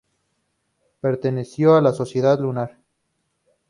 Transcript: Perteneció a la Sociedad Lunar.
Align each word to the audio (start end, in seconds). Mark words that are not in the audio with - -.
Perteneció 0.99 1.75
a 1.75 1.81
la 1.83 1.93
Sociedad 1.93 2.39
Lunar. 2.39 2.79